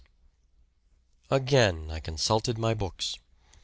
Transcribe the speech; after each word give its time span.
First 1.29 1.43
Again 1.43 1.91
I 1.91 1.99
consulted 1.99 2.57
my 2.57 2.73
books. 2.73 3.19